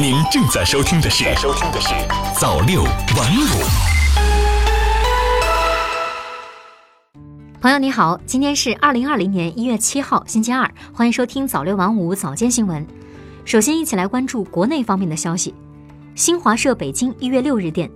[0.00, 1.88] 您正在收听的是《收听的是
[2.34, 3.44] 早六晚五》。
[7.60, 12.86] 朋友你好，今天是二零二零年一月七号，星期二，欢迎收听早六晚五早间新闻。
[13.44, 15.54] 首先，一起来关注国内方面的消息。
[16.14, 17.90] 新华社北京一月六日电。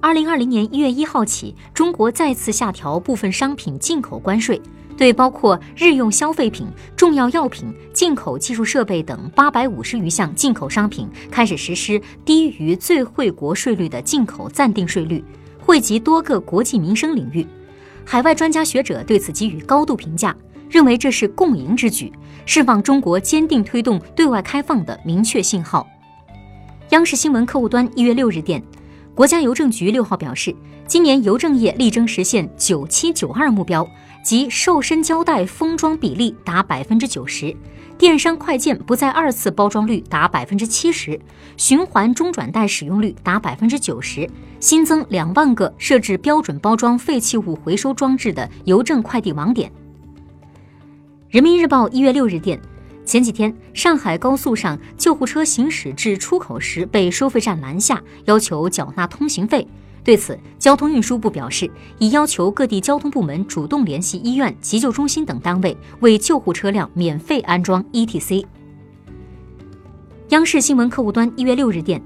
[0.00, 4.60] 二零二零年一月一号起，中国再次下调部分商品进口关税，
[4.96, 15.22] 对包括日用消费品、重要药品、进口技术设备等八百五十余项进口商品开始实施低于最惠国税率的进口暂定税率，
[15.58, 17.44] 惠及多个国计民生领域。
[18.04, 20.34] 海外专家学者对此给予高度评价，
[20.70, 22.12] 认为这是共赢之举，
[22.46, 25.84] 释放中国坚定推动对外开放的明确信号。
[26.90, 28.62] 央视新闻客户端一月六日电。
[29.18, 30.54] 国家邮政局六号表示，
[30.86, 33.84] 今年邮政业力争实现“九七九二”目标，
[34.22, 37.52] 即瘦身胶带封装比例达百分之九十，
[37.98, 41.20] 电商快件不再二次包装率达百分之七十，
[41.56, 49.68] 循环中转袋使用率达百分之九十，新增两万个设置标准包装废弃物回收装置的邮政快递网点。
[51.28, 52.56] 人民日报一月六日电。
[53.08, 59.66] 前几天，上海高速上救护车行驶至出口时被收费站拦下，要求缴纳通行费。
[60.04, 68.44] 对此，交通运输部表示，已要求各地交通部门主动联系医院、急救中心等单位，为救护车辆免费安装 ETC。
[70.28, 72.02] 央视新闻客户端一月六日电，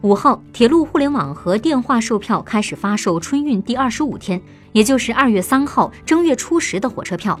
[0.00, 7.38] 五号，铁路、互联网和电话售票开始发售春运第二十五天，也就是二月三号正月初十的火车票。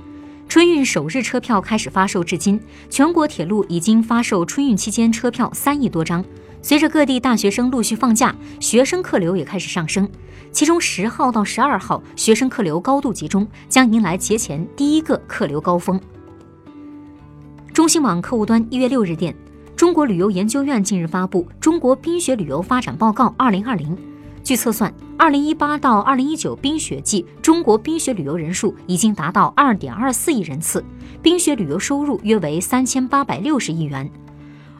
[0.52, 6.22] 春运首日车票开始发售至今，全国铁路已经发售春运期间车票三亿多张。
[6.60, 10.06] 随着各地大学生陆续放假，学生客流也开始上升。
[10.50, 15.98] 其中十号到十二号学生客流高度集中，将迎来节前第一个客流高峰。
[17.72, 19.34] 中新网客户端一月六日电，
[19.74, 23.96] 中国旅游研究院近日发布《中国冰雪旅游发展报告（二零二零）》。
[24.44, 30.84] 据测算，二零一八到二零一九冰雪季，中国冰雪旅游人数已经达到二点二四亿人次，
[31.22, 34.10] 冰雪旅游收入约为三千八百六十亿元。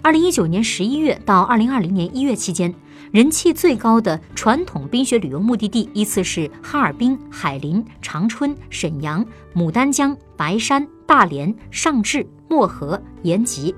[0.02, 2.74] 二零一九年十一月到二零二零年一月期间，
[3.12, 9.24] 人气最高的传统冰雪旅游目的地依次是哈尔滨、海林、长春、沈阳、
[9.54, 13.72] 牡丹江、白山、大连、尚志、漠河、延吉。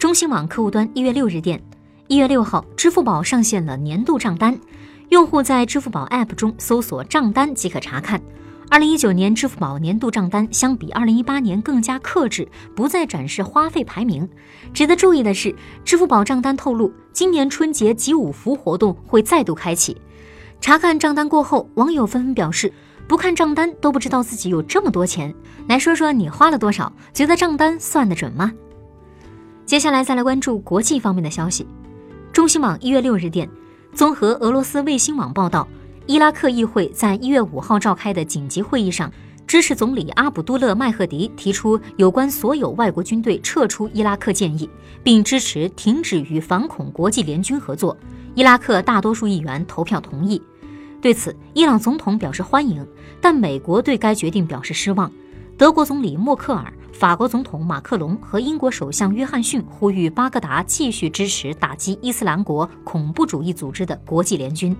[0.00, 1.62] 中新网客户端一月六日电，
[2.10, 4.58] 一月六号，支付宝上线了年度账单。
[5.10, 8.20] 用户在支付宝 App 中搜索账单即可查看。
[8.68, 14.28] 二零一九年支付宝年度账单相比二零一八年更加克制，不再展示花费排名。
[14.74, 15.54] 值得注意的是，
[15.84, 19.96] 支付宝账单透露，今年春节集五福活动会再度开启。
[20.60, 22.72] 查看账单过后，网友纷纷表示，
[23.06, 25.32] 不看账单都不知道自己有这么多钱。
[25.68, 26.92] 来说说你花了多少？
[27.14, 28.52] 觉得账单算得准吗？
[29.64, 31.64] 接下来再来关注国际方面的消息。
[32.32, 33.48] 中新网一月六日电。
[33.92, 35.66] 综合俄罗斯卫星网报道，
[36.06, 39.12] 伊拉克议会在一月五号召开的紧急会议上，
[39.48, 44.70] 支持总理阿卜杜勒麦赫迪提出有关所有外国军队撤出伊拉克建议，
[45.02, 47.96] 并支持停止与反恐国际联军合作。
[48.36, 50.40] 伊拉克大多数议员投票同意。
[51.02, 52.86] 对此，伊朗总统表示欢迎，
[53.20, 55.10] 但美国对该决定表示失望。
[55.58, 56.72] 德国总理默克尔。
[57.00, 64.76] 法国总统马克龙和英国首相约翰逊呼吁巴格达继续支持打击伊斯兰国恐怖主义组织的国际联军。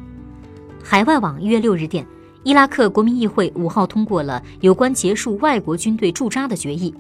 [0.84, 2.06] 海外网一月六日电，
[2.42, 6.94] 伊拉克国民议会五号通过了有关结束外国军队驻扎的决议，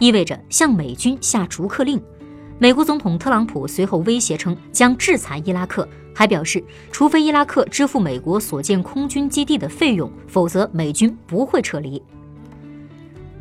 [0.00, 2.02] 意味着向美军下逐客令。
[2.58, 12.02] 美国总统特朗普随后威胁称将制裁伊拉克，还表示除非伊拉克支付美国所建空军基地的费用，否则美军不会撤离。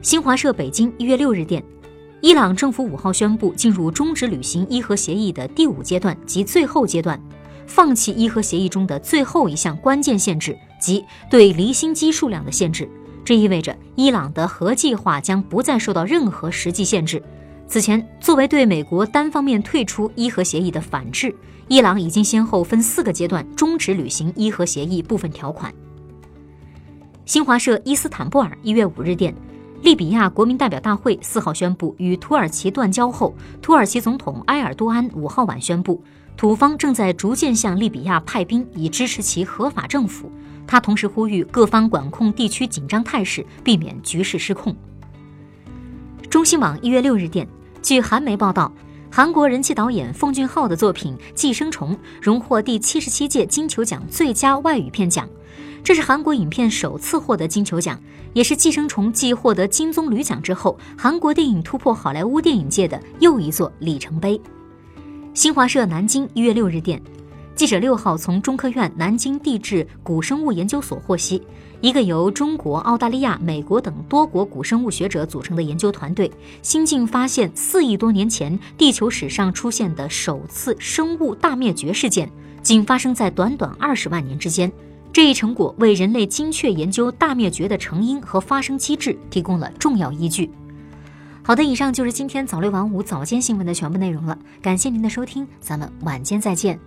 [0.07, 1.61] 新华社北京一月六日电，
[2.21, 7.21] 伊朗政府五号宣布进入终止履行伊核协议的第五阶段及最后阶段，
[7.65, 12.89] 放弃伊核协议中的最后一项关键限制，即对离心机数量的限制。
[13.25, 17.21] 这意味着伊朗的核计划将不再受到任何实际限制。
[17.67, 21.35] 此前，作为对美国单方面退出伊核协议的反制，
[21.67, 25.73] 伊朗已经先后分四个阶段终止履行伊核协议部分条款。
[27.25, 29.35] 新华社伊斯坦布尔一月五日电。
[29.87, 36.03] 利比亚国民代表大会四号宣布与土耳其断交后，土耳其总统埃尔多安五号晚宣布，
[36.35, 40.29] 土方正在逐渐向利比亚派兵以支持其合法政府。
[40.67, 44.75] 他同时呼吁各方管控地区紧张态势，避免局势失控。
[46.29, 47.47] 中新网一月六日电，
[47.81, 48.69] 据韩媒报道，
[49.09, 55.25] 韩国人气导演奉俊昊的作品《寄生虫》荣获第七十七届金球奖最佳外语片奖。
[55.87, 57.97] 这是韩国影片首次获得金球奖，
[58.33, 64.37] 也是《寄生虫》继获得金棕榈奖之后，韩国电影突破好莱坞电影界的又一座里程碑。
[65.33, 67.01] 新华社南京一月六日电，
[67.55, 71.41] 记者六号从中科院南京地质古生物研究所获悉，
[71.79, 76.29] 一个由中国、澳大利亚、美国等多国古生物学者组成的研究团队，
[76.61, 82.29] 新近发现四亿多年前地球史上出现的首次生物大灭绝事件，
[82.61, 84.69] 仅发生在短短二十万年之间。
[85.11, 90.49] 这一成果为人类精确研究大灭绝的成因和发生机制提供了重要依据。
[91.43, 94.37] 好的，以上就是今天早六晚五早间新闻的全部内容了。
[94.61, 96.77] 感谢您的收听，咱们晚间再见。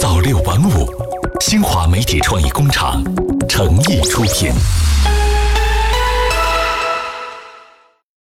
[0.00, 0.86] 早六晚五，
[1.40, 3.02] 新华媒体创意工厂
[3.48, 4.52] 诚意出品。